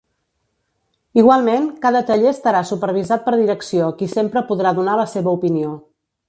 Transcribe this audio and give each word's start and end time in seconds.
Igualment, 1.23 1.67
cada 1.83 2.01
taller 2.07 2.31
estarà 2.31 2.63
supervisat 2.69 3.25
per 3.27 3.35
direcció 3.43 3.91
qui 4.01 4.09
sempre 4.15 4.45
podrà 4.49 4.73
donar 4.81 4.97
la 5.03 5.07
seva 5.13 5.37
opinió. 5.39 5.77